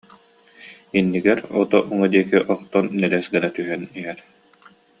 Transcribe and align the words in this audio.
Иннигэр 0.97 1.39
ото 1.61 1.77
уҥа 1.91 2.07
диэки 2.13 2.39
охтон 2.53 2.85
нэлэс 2.99 3.25
гына 3.33 3.49
түһэн 3.55 3.81
иһэр 3.99 4.19